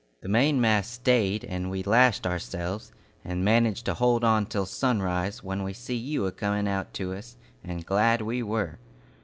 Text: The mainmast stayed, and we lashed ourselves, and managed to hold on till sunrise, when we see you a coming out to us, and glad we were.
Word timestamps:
The 0.21 0.27
mainmast 0.29 0.91
stayed, 0.91 1.45
and 1.45 1.69
we 1.69 1.83
lashed 1.83 2.25
ourselves, 2.25 2.91
and 3.23 3.45
managed 3.45 3.85
to 3.85 3.93
hold 3.93 4.23
on 4.23 4.47
till 4.47 4.65
sunrise, 4.65 5.43
when 5.43 5.61
we 5.61 5.73
see 5.73 5.95
you 5.95 6.25
a 6.25 6.31
coming 6.31 6.67
out 6.67 6.91
to 6.95 7.13
us, 7.13 7.35
and 7.63 7.85
glad 7.85 8.23
we 8.23 8.41
were. 8.41 8.79